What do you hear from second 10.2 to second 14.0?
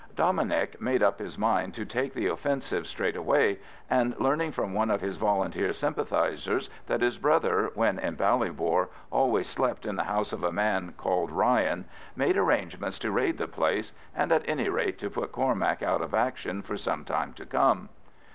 of a man called Ryan, made arrangements to raid the place,